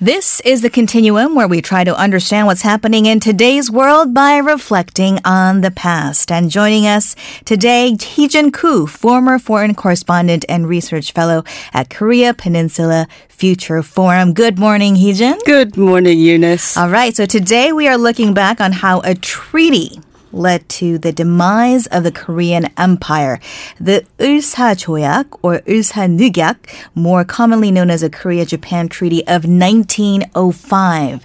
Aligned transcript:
This 0.00 0.38
is 0.44 0.62
the 0.62 0.70
continuum 0.70 1.34
where 1.34 1.48
we 1.48 1.60
try 1.60 1.82
to 1.82 1.98
understand 1.98 2.46
what's 2.46 2.62
happening 2.62 3.06
in 3.06 3.18
today's 3.18 3.68
world 3.68 4.14
by 4.14 4.36
reflecting 4.36 5.18
on 5.24 5.60
the 5.60 5.72
past. 5.72 6.30
And 6.30 6.52
joining 6.52 6.86
us 6.86 7.16
today, 7.44 7.96
Heejin 7.98 8.52
Koo, 8.52 8.86
former 8.86 9.40
foreign 9.40 9.74
correspondent 9.74 10.44
and 10.48 10.68
research 10.68 11.10
fellow 11.10 11.42
at 11.74 11.90
Korea 11.90 12.32
Peninsula 12.32 13.08
Future 13.28 13.82
Forum. 13.82 14.34
Good 14.34 14.56
morning, 14.56 14.94
Heejin. 14.94 15.44
Good 15.44 15.76
morning, 15.76 16.16
Eunice. 16.20 16.76
All 16.76 16.90
right, 16.90 17.16
so 17.16 17.26
today 17.26 17.72
we 17.72 17.88
are 17.88 17.98
looking 17.98 18.34
back 18.34 18.60
on 18.60 18.70
how 18.70 19.00
a 19.00 19.16
treaty 19.16 20.00
led 20.32 20.68
to 20.68 20.98
the 20.98 21.12
demise 21.12 21.86
of 21.88 22.04
the 22.04 22.12
Korean 22.12 22.68
Empire. 22.76 23.40
The 23.80 24.04
Ulsa-or 24.20 25.62
Ulsa-Nugyak, 25.68 26.56
more 26.94 27.24
commonly 27.24 27.70
known 27.70 27.90
as 27.90 28.00
the 28.02 28.10
Korea-Japan 28.10 28.88
Treaty 28.88 29.26
of 29.26 29.44
1905. 29.44 31.24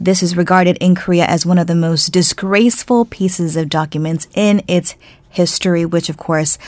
This 0.00 0.22
is 0.22 0.36
regarded 0.36 0.76
in 0.78 0.94
Korea 0.94 1.24
as 1.24 1.44
one 1.44 1.58
of 1.58 1.66
the 1.66 1.74
most 1.74 2.12
disgraceful 2.12 3.04
pieces 3.04 3.56
of 3.56 3.68
documents 3.68 4.28
in 4.34 4.62
its 4.68 4.94
history, 5.30 5.84
which 5.84 6.08
of 6.08 6.16
course 6.16 6.58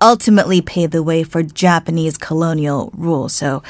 ultimately 0.00 0.62
paved 0.62 0.92
the 0.92 1.02
way 1.02 1.22
for 1.22 1.42
Japanese 1.42 2.16
colonial 2.16 2.90
rule. 2.96 3.28
So 3.28 3.62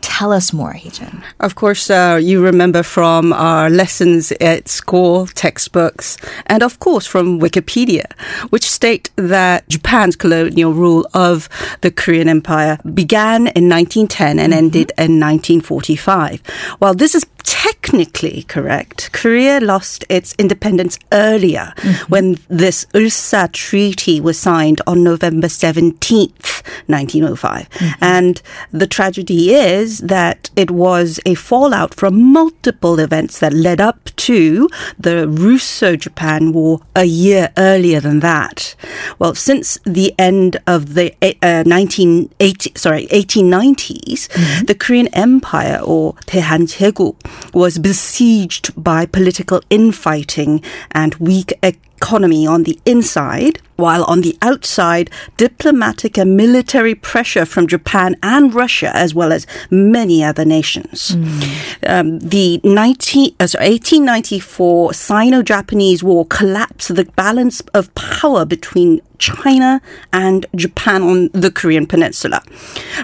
Tell 0.00 0.32
us 0.32 0.52
more, 0.52 0.72
Heejin. 0.72 1.22
Of 1.40 1.54
course, 1.54 1.90
uh, 1.90 2.18
you 2.22 2.42
remember 2.42 2.82
from 2.82 3.32
our 3.32 3.70
lessons 3.70 4.32
at 4.32 4.68
school, 4.68 5.26
textbooks, 5.26 6.16
and 6.46 6.62
of 6.62 6.78
course 6.78 7.06
from 7.06 7.40
Wikipedia, 7.40 8.10
which 8.50 8.68
state 8.68 9.10
that 9.16 9.68
Japan's 9.68 10.16
colonial 10.16 10.72
rule 10.72 11.06
of 11.14 11.48
the 11.82 11.90
Korean 11.90 12.28
Empire 12.28 12.78
began 12.94 13.48
in 13.48 13.68
1910 13.68 14.38
and 14.38 14.52
mm-hmm. 14.52 14.58
ended 14.58 14.92
in 14.98 15.20
1945. 15.20 16.40
While 16.78 16.94
this 16.94 17.14
is 17.14 17.24
technically 17.44 18.42
correct. 18.44 19.10
Korea 19.12 19.60
lost 19.60 20.04
its 20.08 20.34
independence 20.38 20.98
earlier 21.12 21.72
mm-hmm. 21.76 22.04
when 22.12 22.38
this 22.48 22.86
Ulsa 22.94 23.48
Treaty 23.52 24.20
was 24.20 24.38
signed 24.38 24.80
on 24.86 25.02
November 25.02 25.46
17th, 25.46 26.62
1905. 26.86 27.68
Mm-hmm. 27.70 28.04
And 28.04 28.42
the 28.70 28.86
tragedy 28.86 29.54
is 29.54 29.98
that 29.98 30.50
it 30.56 30.70
was 30.70 31.20
a 31.26 31.34
fallout 31.34 31.94
from 31.94 32.22
multiple 32.22 32.98
events 32.98 33.38
that 33.40 33.52
led 33.52 33.80
up 33.80 34.10
to 34.16 34.68
the 34.98 35.26
Russo-Japan 35.28 36.52
War 36.52 36.80
a 36.94 37.04
year 37.04 37.50
earlier 37.56 38.00
than 38.00 38.20
that. 38.20 38.74
Well, 39.18 39.34
since 39.34 39.78
the 39.84 40.14
end 40.18 40.60
of 40.66 40.94
the 40.94 41.12
uh, 41.22 41.64
1980, 41.64 42.72
sorry, 42.76 43.06
1890s, 43.08 44.28
mm-hmm. 44.28 44.64
the 44.66 44.74
Korean 44.74 45.08
Empire 45.08 45.80
or 45.82 46.14
Daehanjeguk 46.26 47.29
was 47.52 47.78
besieged 47.78 48.72
by 48.82 49.06
political 49.06 49.60
infighting 49.70 50.62
and 50.92 51.14
weak 51.16 51.52
economy 52.00 52.46
on 52.46 52.62
the 52.62 52.78
inside, 52.86 53.60
while 53.76 54.04
on 54.04 54.22
the 54.22 54.36
outside, 54.40 55.10
diplomatic 55.36 56.16
and 56.16 56.36
military 56.36 56.94
pressure 56.94 57.44
from 57.44 57.66
Japan 57.66 58.16
and 58.22 58.54
Russia, 58.54 58.90
as 58.96 59.14
well 59.14 59.32
as 59.32 59.46
many 59.70 60.24
other 60.24 60.44
nations. 60.44 61.10
Mm. 61.10 61.88
Um, 61.88 62.18
the 62.20 62.60
19, 62.64 63.36
uh, 63.38 63.46
sorry, 63.46 63.70
1894 63.70 64.94
Sino-Japanese 64.94 66.02
War 66.02 66.24
collapsed 66.26 66.94
the 66.94 67.04
balance 67.04 67.60
of 67.74 67.94
power 67.94 68.44
between 68.46 69.00
China 69.18 69.82
and 70.12 70.46
Japan 70.56 71.02
on 71.02 71.28
the 71.32 71.50
Korean 71.50 71.86
Peninsula. 71.86 72.42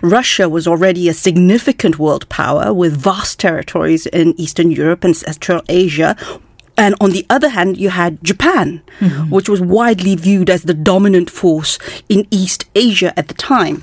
Russia 0.02 0.48
was 0.48 0.66
already 0.66 1.08
a 1.08 1.14
significant 1.14 1.98
world 1.98 2.26
power 2.30 2.72
with 2.72 2.96
vast 2.96 3.38
territories 3.38 4.06
in 4.06 4.38
Eastern 4.40 4.70
Europe 4.70 5.04
and 5.04 5.14
Central 5.14 5.60
Asia, 5.68 6.16
and 6.76 6.94
on 7.00 7.10
the 7.10 7.26
other 7.30 7.48
hand, 7.48 7.76
you 7.78 7.90
had 7.90 8.22
Japan, 8.22 8.82
mm-hmm. 9.00 9.30
which 9.30 9.48
was 9.48 9.60
widely 9.60 10.14
viewed 10.14 10.50
as 10.50 10.62
the 10.62 10.74
dominant 10.74 11.30
force 11.30 11.78
in 12.08 12.26
East 12.30 12.66
Asia 12.74 13.18
at 13.18 13.28
the 13.28 13.34
time. 13.34 13.82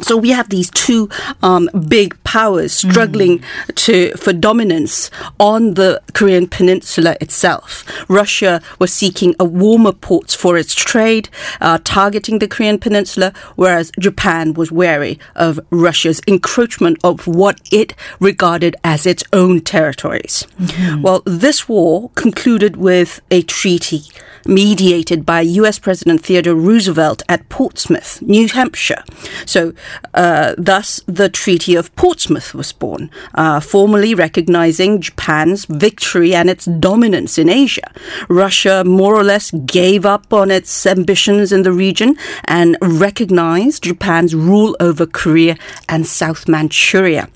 So 0.00 0.16
we 0.16 0.30
have 0.30 0.48
these 0.48 0.70
two 0.70 1.08
um, 1.42 1.70
big 1.88 2.22
powers 2.34 2.72
struggling 2.72 3.38
mm. 3.38 3.74
to 3.76 4.10
for 4.16 4.32
dominance 4.32 5.08
on 5.38 5.74
the 5.74 6.02
Korean 6.14 6.48
peninsula 6.48 7.16
itself. 7.20 7.84
Russia 8.08 8.60
was 8.80 8.92
seeking 8.92 9.36
a 9.38 9.44
warmer 9.44 9.92
ports 9.92 10.34
for 10.34 10.58
its 10.58 10.74
trade, 10.74 11.28
uh, 11.60 11.78
targeting 11.84 12.40
the 12.40 12.48
Korean 12.48 12.78
peninsula, 12.80 13.32
whereas 13.54 13.92
Japan 14.00 14.52
was 14.54 14.72
wary 14.72 15.16
of 15.36 15.60
Russia's 15.70 16.20
encroachment 16.26 16.98
of 17.04 17.28
what 17.28 17.60
it 17.70 17.94
regarded 18.18 18.74
as 18.82 19.06
its 19.06 19.22
own 19.32 19.60
territories. 19.60 20.44
Mm-hmm. 20.58 21.02
Well, 21.02 21.22
this 21.24 21.68
war 21.68 22.10
concluded 22.16 22.76
with 22.76 23.20
a 23.30 23.42
treaty 23.42 24.02
mediated 24.46 25.24
by 25.24 25.40
U.S. 25.40 25.78
President 25.78 26.22
Theodore 26.22 26.54
Roosevelt 26.54 27.22
at 27.28 27.48
Portsmouth, 27.48 28.20
New 28.20 28.48
Hampshire. 28.48 29.02
So, 29.46 29.72
uh, 30.12 30.54
thus, 30.58 31.00
the 31.06 31.28
Treaty 31.28 31.74
of 31.74 31.94
Portsmouth 31.96 32.23
was 32.28 32.72
born, 32.72 33.10
uh, 33.34 33.60
formally 33.60 34.14
recognizing 34.14 35.00
Japan's 35.00 35.64
victory 35.66 36.34
and 36.34 36.48
its 36.48 36.64
dominance 36.64 37.38
in 37.38 37.48
Asia. 37.48 37.92
Russia 38.28 38.84
more 38.84 39.14
or 39.14 39.24
less 39.24 39.50
gave 39.66 40.06
up 40.06 40.32
on 40.32 40.50
its 40.50 40.86
ambitions 40.86 41.52
in 41.52 41.62
the 41.62 41.72
region 41.72 42.16
and 42.44 42.76
recognized 42.80 43.84
Japan's 43.84 44.34
rule 44.34 44.76
over 44.80 45.06
Korea 45.06 45.56
and 45.88 46.06
South 46.06 46.48
Manchuria. 46.48 47.28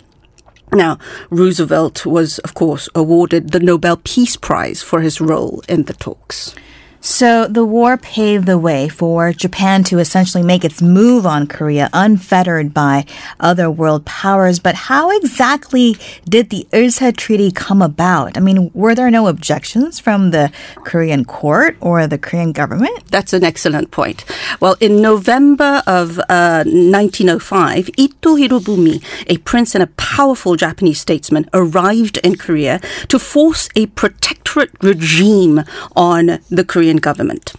Now, 0.73 0.99
Roosevelt 1.31 2.05
was, 2.05 2.39
of 2.41 2.55
course, 2.55 2.89
awarded 2.95 3.51
the 3.51 3.61
Nobel 3.61 3.97
Peace 3.97 4.37
Prize 4.37 4.83
for 4.83 5.01
his 5.01 5.21
role 5.21 5.63
in 5.69 5.85
the 5.85 5.95
talks. 5.95 6.55
So 7.01 7.47
the 7.47 7.65
war 7.65 7.97
paved 7.97 8.47
the 8.47 8.59
way 8.59 8.89
for 8.89 9.33
Japan 9.33 9.85
to 9.85 9.99
essentially 9.99 10.43
make 10.43 10.65
its 10.65 10.83
move 10.83 11.27
on 11.27 11.47
Korea 11.47 11.89
unfettered 11.93 12.75
by 12.75 13.07
other 13.39 13.71
world 13.71 14.05
powers. 14.05 14.59
But 14.59 14.75
how 14.75 15.17
exactly 15.17 15.97
did 16.29 16.51
the 16.51 16.67
Ulsa 16.73 17.13
Treaty 17.13 17.51
come 17.53 17.83
about? 17.83 18.37
I 18.37 18.41
mean, 18.41 18.71
were 18.75 18.95
there 18.95 19.11
no 19.11 19.29
objections 19.29 20.01
from 20.01 20.33
the 20.33 20.51
Korean 20.85 21.25
court 21.25 21.77
or 21.81 22.07
the 22.07 22.19
Korean 22.19 22.53
government? 22.53 23.07
That's 23.11 23.33
an 23.33 23.45
excellent 23.45 23.91
point. 23.91 24.25
Well, 24.61 24.77
in 24.81 25.01
November 25.01 25.83
of 25.87 26.19
uh, 26.29 26.65
1905, 26.67 27.91
Ito 27.97 28.37
Hirobumi, 28.37 29.03
a 29.29 29.39
prince 29.39 29.75
and 29.75 29.83
a 29.83 29.89
powerful 29.99 30.57
Japanese 30.57 31.01
statesman, 31.01 31.49
arrived 31.55 32.19
in 32.19 32.37
Korea 32.37 32.81
to 33.09 33.19
force 33.19 33.69
a 33.77 33.87
protectorate 33.87 34.71
regime 34.83 35.63
on 35.95 36.39
the 36.51 36.65
Korean 36.65 36.88
Korean 36.89 36.97
government. 36.99 37.53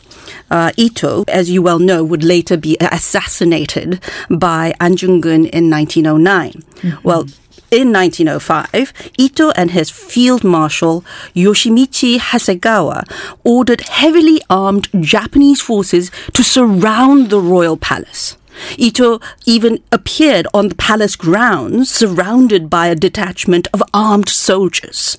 Uh, 0.50 0.72
Ito, 0.76 1.24
as 1.28 1.50
you 1.50 1.62
well 1.62 1.78
know, 1.78 2.04
would 2.04 2.24
later 2.24 2.58
be 2.58 2.78
assassinated 2.82 4.02
by 4.30 4.74
An 4.80 4.98
Jung-geun 4.98 5.46
in 5.50 5.70
1909. 5.70 6.52
Mm-hmm. 6.52 7.08
Well, 7.08 7.28
in 7.70 7.94
1905, 7.94 8.92
Ito 9.20 9.52
and 9.52 9.70
his 9.72 9.92
field 9.92 10.44
marshal 10.44 11.04
Yoshimichi 11.36 12.18
Hasegawa 12.18 13.04
ordered 13.44 13.82
heavily 13.82 14.42
armed 14.50 14.88
Japanese 15.00 15.62
forces 15.62 16.10
to 16.34 16.44
surround 16.44 17.30
the 17.30 17.40
royal 17.40 17.78
palace. 17.78 18.36
Ito 18.78 19.20
even 19.46 19.78
appeared 19.92 20.48
on 20.54 20.70
the 20.70 20.76
palace 20.76 21.16
grounds 21.16 21.92
surrounded 21.92 22.70
by 22.70 22.88
a 22.88 22.96
detachment 22.96 23.68
of 23.72 23.84
armed 23.94 24.28
soldiers. 24.30 25.18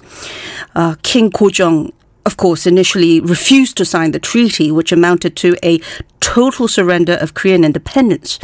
Uh, 0.74 0.96
King 1.02 1.30
Kojong 1.30 1.92
of 2.26 2.36
course, 2.36 2.66
initially 2.66 3.20
refused 3.20 3.76
to 3.76 3.84
sign 3.84 4.12
the 4.12 4.18
treaty, 4.18 4.70
which 4.70 4.92
amounted 4.92 5.36
to 5.36 5.56
a 5.62 5.80
total 6.20 6.68
surrender 6.68 7.14
of 7.14 7.34
Korean 7.34 7.64
independence. 7.64 8.38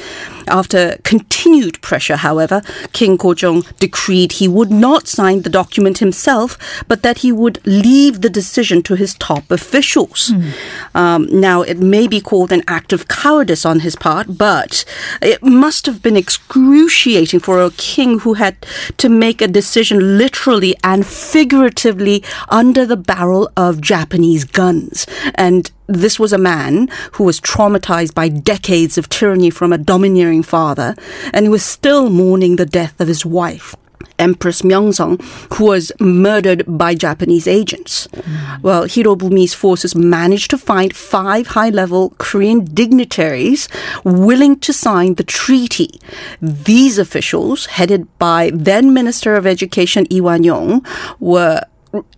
After 0.48 0.98
continued 1.02 1.80
pressure, 1.82 2.16
however, 2.16 2.62
King 2.92 3.18
Kojong 3.18 3.64
decreed 3.78 4.32
he 4.32 4.48
would 4.48 4.70
not 4.70 5.08
sign 5.08 5.42
the 5.42 5.50
document 5.50 5.98
himself, 5.98 6.58
but 6.88 7.02
that 7.02 7.18
he 7.18 7.32
would 7.32 7.60
leave 7.66 8.20
the 8.20 8.30
decision 8.30 8.82
to 8.82 8.94
his 8.94 9.14
top 9.14 9.50
officials. 9.50 10.30
Mm. 10.30 10.52
Um, 10.94 11.40
now, 11.40 11.62
it 11.62 11.78
may 11.78 12.06
be 12.06 12.20
called 12.20 12.52
an 12.52 12.62
act 12.68 12.92
of 12.92 13.08
cowardice 13.08 13.66
on 13.66 13.80
his 13.80 13.96
part, 13.96 14.38
but 14.38 14.84
it 15.20 15.42
must 15.42 15.86
have 15.86 16.02
been 16.02 16.16
excruciating 16.16 17.40
for 17.40 17.62
a 17.62 17.70
king 17.72 18.20
who 18.20 18.34
had 18.34 18.56
to 18.98 19.08
make 19.08 19.40
a 19.40 19.48
decision 19.48 20.18
literally 20.18 20.76
and 20.82 21.06
figuratively 21.06 22.22
under 22.48 22.86
the 22.86 22.96
barrel 22.96 23.50
of 23.56 23.80
Japanese 23.80 24.44
guns. 24.44 25.06
And 25.34 25.70
this 25.86 26.18
was 26.18 26.32
a 26.32 26.38
man 26.38 26.88
who 27.12 27.24
was 27.24 27.40
traumatized 27.40 28.14
by 28.14 28.28
decades 28.28 28.98
of 28.98 29.08
tyranny 29.08 29.50
from 29.50 29.72
a 29.72 29.78
domineering 29.78 30.42
father 30.42 30.94
and 31.32 31.46
who 31.46 31.52
was 31.52 31.64
still 31.64 32.10
mourning 32.10 32.56
the 32.56 32.66
death 32.66 33.00
of 33.00 33.08
his 33.08 33.24
wife. 33.24 33.74
Empress 34.18 34.62
Myeongseong, 34.62 35.20
who 35.54 35.66
was 35.66 35.92
murdered 36.00 36.64
by 36.66 36.94
Japanese 36.94 37.46
agents. 37.46 38.06
Mm. 38.06 38.62
Well, 38.62 38.84
Hirobumi's 38.84 39.52
forces 39.52 39.94
managed 39.94 40.50
to 40.50 40.58
find 40.58 40.96
five 40.96 41.48
high-level 41.48 42.14
Korean 42.16 42.64
dignitaries 42.64 43.68
willing 44.04 44.58
to 44.60 44.72
sign 44.72 45.14
the 45.14 45.24
treaty. 45.24 46.00
These 46.40 46.98
officials, 46.98 47.66
headed 47.66 48.06
by 48.18 48.50
then 48.54 48.94
Minister 48.94 49.36
of 49.36 49.46
Education 49.46 50.06
Lee 50.10 50.22
Wan-yong, 50.22 50.86
were 51.20 51.60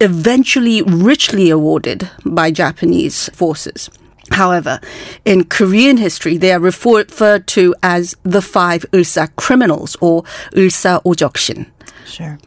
eventually 0.00 0.82
richly 0.82 1.50
awarded 1.50 2.08
by 2.24 2.50
Japanese 2.50 3.28
forces. 3.30 3.90
However, 4.30 4.80
in 5.24 5.44
Korean 5.44 5.96
history, 5.96 6.36
they 6.36 6.52
are 6.52 6.60
referred 6.60 7.46
to 7.48 7.74
as 7.82 8.14
the 8.24 8.42
five 8.42 8.84
Ulsa 8.92 9.28
criminals 9.36 9.96
or 10.00 10.24
Ulsa 10.56 11.00
Ojokshin. 11.04 11.66
Sure. 12.04 12.38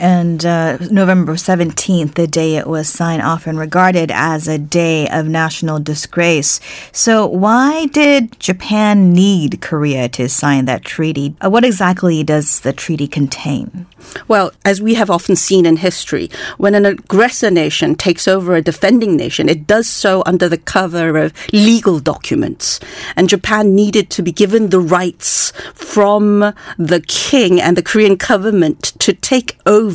And 0.00 0.46
uh, 0.46 0.78
November 0.90 1.34
17th, 1.34 2.14
the 2.14 2.26
day 2.26 2.56
it 2.56 2.66
was 2.66 2.88
signed, 2.88 3.20
often 3.20 3.58
regarded 3.58 4.10
as 4.10 4.48
a 4.48 4.56
day 4.56 5.06
of 5.10 5.28
national 5.28 5.78
disgrace. 5.78 6.58
So, 6.90 7.26
why 7.26 7.84
did 7.84 8.40
Japan 8.40 9.12
need 9.12 9.60
Korea 9.60 10.08
to 10.08 10.30
sign 10.30 10.64
that 10.64 10.86
treaty? 10.86 11.36
Uh, 11.44 11.50
what 11.50 11.66
exactly 11.66 12.24
does 12.24 12.60
the 12.60 12.72
treaty 12.72 13.06
contain? 13.06 13.86
Well, 14.26 14.52
as 14.64 14.80
we 14.80 14.94
have 14.94 15.10
often 15.10 15.36
seen 15.36 15.66
in 15.66 15.76
history, 15.76 16.30
when 16.56 16.74
an 16.74 16.86
aggressor 16.86 17.50
nation 17.50 17.94
takes 17.94 18.26
over 18.26 18.54
a 18.54 18.62
defending 18.62 19.16
nation, 19.16 19.50
it 19.50 19.66
does 19.66 19.86
so 19.86 20.22
under 20.24 20.48
the 20.48 20.58
cover 20.58 21.18
of 21.18 21.34
legal 21.52 22.00
documents. 22.00 22.80
And 23.16 23.28
Japan 23.28 23.74
needed 23.74 24.08
to 24.10 24.22
be 24.22 24.32
given 24.32 24.70
the 24.70 24.80
rights 24.80 25.52
from 25.74 26.54
the 26.78 27.04
king 27.06 27.60
and 27.60 27.76
the 27.76 27.82
Korean 27.82 28.16
government 28.16 28.94
to 29.00 29.12
take 29.12 29.58
over. 29.66 29.89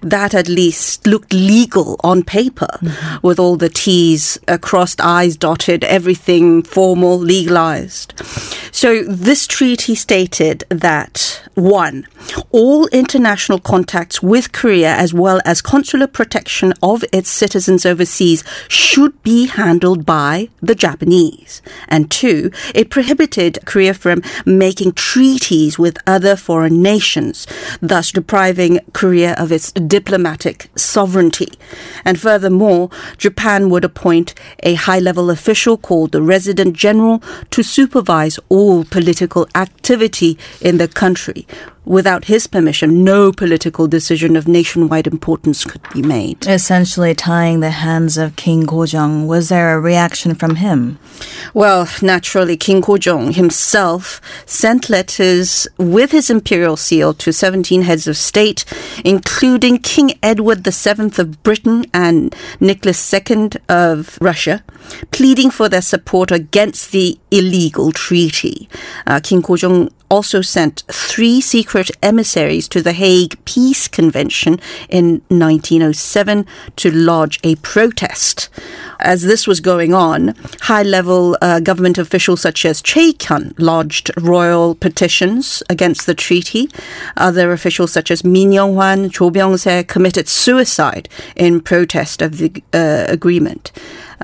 That 0.00 0.34
at 0.34 0.48
least 0.48 1.06
looked 1.06 1.32
legal 1.32 1.98
on 2.04 2.22
paper, 2.22 2.78
mm-hmm. 2.80 3.26
with 3.26 3.38
all 3.38 3.56
the 3.56 3.68
T's 3.68 4.38
crossed, 4.60 5.00
I's 5.00 5.36
dotted, 5.36 5.84
everything 5.84 6.62
formal, 6.62 7.18
legalized. 7.18 8.14
So 8.72 9.02
this 9.04 9.46
treaty 9.46 9.94
stated 9.94 10.64
that 10.68 11.42
one, 11.54 12.06
all 12.50 12.86
international 12.88 13.58
contacts 13.60 14.22
with 14.22 14.52
Korea 14.52 14.94
as 14.94 15.12
well 15.12 15.40
as 15.44 15.60
consular 15.60 16.06
protection 16.06 16.72
of 16.82 17.04
its 17.12 17.30
citizens 17.30 17.84
overseas 17.84 18.42
should 18.68 19.22
be 19.22 19.46
handled 19.46 20.06
by 20.06 20.48
the 20.60 20.74
Japanese. 20.74 21.62
And 21.88 22.10
two, 22.10 22.50
it 22.74 22.90
prohibited 22.90 23.58
Korea 23.66 23.94
from 23.94 24.22
making 24.46 24.92
treaties 24.92 25.78
with 25.78 25.98
other 26.06 26.36
foreign 26.36 26.82
nations, 26.82 27.46
thus 27.80 28.10
depriving 28.10 28.80
Korea 28.92 29.21
of 29.30 29.52
its 29.52 29.72
diplomatic 29.72 30.70
sovereignty. 30.76 31.52
And 32.04 32.20
furthermore, 32.20 32.90
Japan 33.16 33.70
would 33.70 33.84
appoint 33.84 34.34
a 34.62 34.74
high 34.74 34.98
level 34.98 35.30
official 35.30 35.76
called 35.76 36.12
the 36.12 36.22
resident 36.22 36.76
general 36.76 37.22
to 37.50 37.62
supervise 37.62 38.38
all 38.48 38.84
political 38.84 39.48
activity 39.54 40.38
in 40.60 40.78
the 40.78 40.88
country, 40.88 41.46
Without 41.84 42.26
his 42.26 42.46
permission, 42.46 43.02
no 43.02 43.32
political 43.32 43.88
decision 43.88 44.36
of 44.36 44.46
nationwide 44.46 45.08
importance 45.08 45.64
could 45.64 45.82
be 45.92 46.00
made. 46.00 46.46
Essentially 46.46 47.12
tying 47.12 47.58
the 47.58 47.70
hands 47.70 48.16
of 48.16 48.36
King 48.36 48.64
Gojong. 48.64 49.26
Was 49.26 49.48
there 49.48 49.74
a 49.74 49.80
reaction 49.80 50.36
from 50.36 50.56
him? 50.56 50.98
Well, 51.54 51.88
naturally, 52.00 52.56
King 52.56 52.82
Gojong 52.82 53.34
himself 53.34 54.20
sent 54.46 54.90
letters 54.90 55.66
with 55.76 56.12
his 56.12 56.30
imperial 56.30 56.76
seal 56.76 57.14
to 57.14 57.32
17 57.32 57.82
heads 57.82 58.06
of 58.06 58.16
state, 58.16 58.64
including 59.04 59.78
King 59.78 60.12
Edward 60.22 60.64
VII 60.64 61.10
of 61.18 61.42
Britain 61.42 61.84
and 61.92 62.34
Nicholas 62.60 63.12
II 63.12 63.50
of 63.68 64.18
Russia, 64.20 64.62
pleading 65.10 65.50
for 65.50 65.68
their 65.68 65.82
support 65.82 66.30
against 66.30 66.92
the 66.92 67.18
illegal 67.32 67.90
treaty. 67.90 68.68
Uh, 69.04 69.18
King 69.20 69.42
Gojong 69.42 69.90
also 70.12 70.42
sent 70.42 70.82
three 70.88 71.40
secret 71.40 71.90
emissaries 72.02 72.68
to 72.68 72.82
the 72.82 72.92
Hague 72.92 73.42
Peace 73.46 73.88
Convention 73.88 74.60
in 74.90 75.22
1907 75.28 76.44
to 76.76 76.90
lodge 76.90 77.40
a 77.42 77.54
protest. 77.56 78.50
As 79.00 79.22
this 79.22 79.46
was 79.46 79.60
going 79.60 79.94
on, 79.94 80.34
high 80.60 80.82
level 80.82 81.38
uh, 81.40 81.60
government 81.60 81.96
officials 81.96 82.42
such 82.42 82.66
as 82.66 82.82
Choi 82.82 83.12
Kyun 83.12 83.54
lodged 83.58 84.10
royal 84.20 84.74
petitions 84.74 85.62
against 85.70 86.04
the 86.04 86.14
treaty. 86.14 86.68
Other 87.16 87.50
officials 87.50 87.90
such 87.90 88.10
as 88.10 88.22
Min 88.22 88.52
Young-hwan, 88.52 89.08
Cho 89.08 89.30
Byung-se 89.30 89.84
committed 89.84 90.28
suicide 90.28 91.08
in 91.36 91.62
protest 91.62 92.20
of 92.20 92.36
the 92.36 92.62
uh, 92.74 93.06
agreement. 93.08 93.72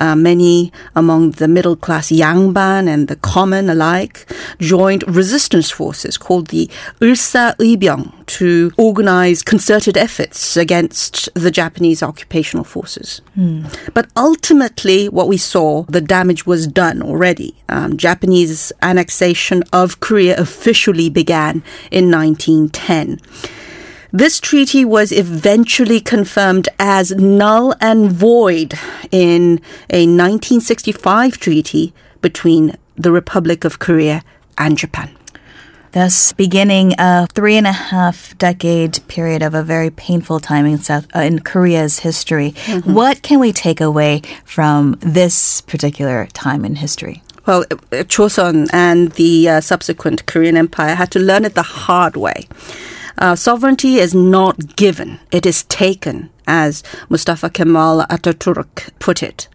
Uh, 0.01 0.15
many 0.15 0.73
among 0.95 1.33
the 1.33 1.49
middle 1.49 1.77
class 1.77 2.11
Yangban 2.11 2.89
and 2.89 3.09
the 3.09 3.17
common 3.17 3.69
alike 3.69 4.27
joined 4.61 5.03
resistance 5.09 5.71
forces 5.71 6.17
called 6.17 6.49
the 6.49 6.71
Ulsa 7.03 7.55
Eubyeong 7.59 8.13
to 8.27 8.73
organize 8.77 9.43
concerted 9.43 9.97
efforts 9.97 10.57
against 10.57 11.29
the 11.35 11.51
Japanese 11.51 12.03
occupational 12.03 12.65
forces. 12.65 13.21
Mm. 13.37 13.67
But 13.95 14.09
ultimately, 14.17 15.09
what 15.09 15.29
we 15.29 15.37
saw, 15.37 15.83
the 15.85 16.01
damage 16.01 16.47
was 16.47 16.67
done 16.67 17.03
already. 17.03 17.55
Um, 17.69 17.97
Japanese 17.97 18.73
annexation 18.83 19.65
of 19.73 20.01
Korea 20.01 20.37
officially 20.39 21.09
began 21.11 21.63
in 21.91 22.11
1910. 22.11 23.21
This 24.13 24.41
treaty 24.41 24.87
was 24.87 25.13
eventually 25.13 26.01
confirmed 26.01 26.69
as 26.79 27.13
null 27.13 27.75
and 27.79 28.11
void 28.11 28.73
in 29.11 29.61
a 29.91 30.07
1965 30.07 31.39
treaty 31.39 31.93
between 32.23 32.77
the 32.97 33.13
Republic 33.13 33.65
of 33.65 33.79
Korea 33.79 34.23
and 34.57 34.79
Japan. 34.79 35.15
Thus, 35.93 36.33
beginning 36.33 36.95
a 36.99 37.27
three 37.35 37.57
and 37.57 37.67
a 37.67 37.73
half 37.73 38.37
decade 38.39 39.07
period 39.09 39.43
of 39.43 39.53
a 39.53 39.63
very 39.63 39.91
painful 39.91 40.41
time 40.41 40.65
in 40.65 40.79
South 40.79 41.07
uh, 41.15 41.21
in 41.21 41.41
Korea's 41.41 42.01
history. 42.01 42.53
Mm-hmm. 42.65 42.95
What 42.95 43.23
can 43.23 43.41
we 43.41 43.53
take 43.53 43.81
away 43.81 44.23
from 44.45 44.97
this 45.01 45.61
particular 45.63 46.27
time 46.33 46.65
in 46.65 46.77
history? 46.77 47.23
Well, 47.47 47.65
Joseon 47.91 48.69
and 48.73 49.13
the 49.13 49.49
uh, 49.49 49.61
subsequent 49.61 50.27
Korean 50.27 50.57
Empire 50.57 50.95
had 50.95 51.11
to 51.13 51.19
learn 51.19 51.45
it 51.45 51.55
the 51.55 51.63
hard 51.63 52.17
way. 52.17 52.47
Uh, 53.19 53.35
sovereignty 53.35 53.97
is 53.97 54.15
not 54.15 54.77
given, 54.77 55.19
it 55.33 55.45
is 55.45 55.65
taken, 55.65 56.31
as 56.47 56.85
Mustafa 57.09 57.51
Kemal 57.51 58.07
Ataturk 58.09 58.91
put 59.01 59.25
it. 59.25 59.49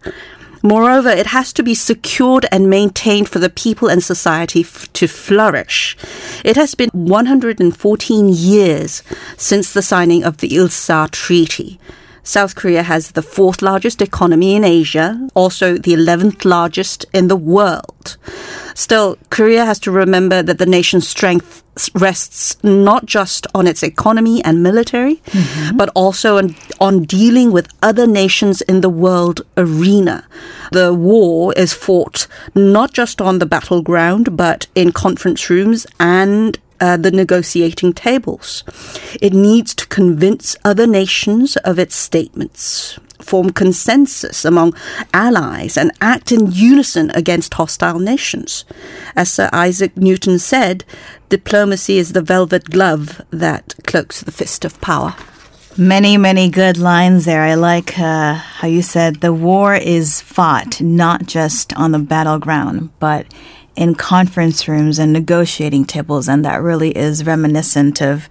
Moreover, 0.62 1.08
it 1.08 1.26
has 1.28 1.52
to 1.54 1.62
be 1.62 1.74
secured 1.74 2.46
and 2.52 2.68
maintained 2.68 3.28
for 3.28 3.38
the 3.38 3.50
people 3.50 3.88
and 3.88 4.02
society 4.02 4.60
f- 4.60 4.90
to 4.94 5.06
flourish. 5.06 5.96
It 6.44 6.56
has 6.56 6.74
been 6.74 6.90
114 6.92 8.28
years 8.28 9.02
since 9.36 9.72
the 9.72 9.82
signing 9.82 10.24
of 10.24 10.38
the 10.38 10.58
Ulsa 10.58 11.08
Treaty. 11.10 11.78
South 12.24 12.54
Korea 12.54 12.82
has 12.82 13.12
the 13.12 13.22
fourth 13.22 13.60
largest 13.60 14.00
economy 14.00 14.56
in 14.56 14.64
Asia, 14.64 15.28
also 15.34 15.74
the 15.74 15.92
11th 15.92 16.44
largest 16.46 17.04
in 17.12 17.28
the 17.28 17.36
world. 17.36 18.16
Still, 18.74 19.18
Korea 19.30 19.66
has 19.66 19.78
to 19.80 19.90
remember 19.92 20.42
that 20.42 20.58
the 20.58 20.66
nation's 20.66 21.06
strength 21.06 21.62
rests 21.94 22.56
not 22.64 23.04
just 23.04 23.46
on 23.54 23.66
its 23.66 23.82
economy 23.82 24.42
and 24.42 24.62
military, 24.62 25.16
mm-hmm. 25.16 25.76
but 25.76 25.90
also 25.94 26.38
on, 26.38 26.56
on 26.80 27.04
dealing 27.04 27.52
with 27.52 27.72
other 27.82 28.06
nations 28.06 28.62
in 28.62 28.80
the 28.80 28.88
world 28.88 29.42
arena. 29.56 30.26
The 30.72 30.94
war 30.94 31.52
is 31.56 31.72
fought 31.72 32.26
not 32.54 32.92
just 32.92 33.20
on 33.20 33.38
the 33.38 33.46
battleground, 33.46 34.36
but 34.36 34.66
in 34.74 34.92
conference 34.92 35.50
rooms 35.50 35.86
and 36.00 36.58
uh, 36.84 36.98
the 36.98 37.10
negotiating 37.10 37.94
tables. 37.94 38.62
It 39.22 39.32
needs 39.32 39.74
to 39.76 39.86
convince 39.86 40.54
other 40.66 40.86
nations 40.86 41.56
of 41.68 41.78
its 41.78 41.96
statements, 41.96 42.98
form 43.22 43.50
consensus 43.50 44.44
among 44.44 44.74
allies, 45.14 45.78
and 45.78 45.92
act 46.02 46.30
in 46.30 46.52
unison 46.52 47.10
against 47.14 47.54
hostile 47.54 47.98
nations. 47.98 48.66
As 49.16 49.30
Sir 49.30 49.48
Isaac 49.50 49.96
Newton 49.96 50.38
said, 50.38 50.84
diplomacy 51.30 51.96
is 51.96 52.12
the 52.12 52.20
velvet 52.20 52.68
glove 52.68 53.22
that 53.30 53.74
cloaks 53.86 54.20
the 54.20 54.32
fist 54.32 54.66
of 54.66 54.78
power. 54.82 55.16
Many, 55.76 56.16
many 56.18 56.50
good 56.50 56.78
lines 56.78 57.24
there. 57.24 57.42
I 57.42 57.54
like 57.54 57.98
uh, 57.98 58.34
how 58.34 58.68
you 58.68 58.80
said 58.80 59.16
the 59.16 59.32
war 59.32 59.74
is 59.74 60.20
fought 60.20 60.80
not 60.80 61.26
just 61.26 61.72
on 61.76 61.90
the 61.90 61.98
battleground, 61.98 62.90
but 63.00 63.26
in 63.76 63.96
conference 63.96 64.68
rooms 64.68 65.00
and 65.00 65.12
negotiating 65.12 65.84
tables, 65.84 66.28
and 66.28 66.44
that 66.44 66.62
really 66.62 66.96
is 66.96 67.26
reminiscent 67.26 68.00
of, 68.00 68.28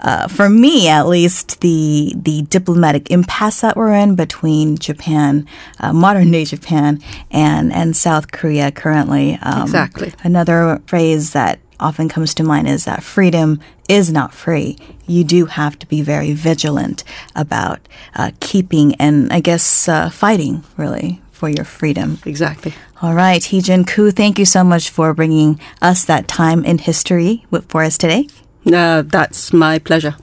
uh, 0.00 0.28
for 0.28 0.48
me 0.48 0.88
at 0.88 1.08
least, 1.08 1.60
the 1.60 2.12
the 2.14 2.42
diplomatic 2.42 3.10
impasse 3.10 3.62
that 3.62 3.76
we're 3.76 3.92
in 3.92 4.14
between 4.14 4.78
Japan, 4.78 5.48
uh, 5.80 5.92
modern 5.92 6.30
day 6.30 6.44
Japan, 6.44 7.00
and 7.32 7.72
and 7.72 7.96
South 7.96 8.30
Korea 8.30 8.70
currently. 8.70 9.36
Um, 9.42 9.62
exactly. 9.62 10.12
Another 10.22 10.80
phrase 10.86 11.32
that 11.32 11.58
often 11.80 12.08
comes 12.08 12.34
to 12.34 12.42
mind 12.42 12.68
is 12.68 12.84
that 12.84 13.02
freedom 13.02 13.60
is 13.88 14.10
not 14.12 14.32
free, 14.32 14.76
you 15.06 15.24
do 15.24 15.46
have 15.46 15.78
to 15.78 15.86
be 15.86 16.00
very 16.02 16.32
vigilant 16.32 17.04
about 17.36 17.80
uh, 18.14 18.30
keeping 18.40 18.94
and 18.96 19.32
I 19.32 19.40
guess 19.40 19.88
uh, 19.88 20.08
fighting 20.10 20.64
really 20.76 21.20
for 21.32 21.48
your 21.48 21.64
freedom. 21.64 22.18
Exactly. 22.24 22.72
All 23.02 23.14
right, 23.14 23.40
Heejin 23.42 23.86
Koo, 23.86 24.10
thank 24.10 24.38
you 24.38 24.44
so 24.46 24.64
much 24.64 24.88
for 24.90 25.12
bringing 25.12 25.60
us 25.82 26.04
that 26.06 26.26
time 26.28 26.64
in 26.64 26.78
history 26.78 27.44
with- 27.50 27.66
for 27.68 27.82
us 27.82 27.98
today. 27.98 28.28
Uh, 28.72 29.02
that's 29.02 29.52
my 29.52 29.78
pleasure. 29.78 30.16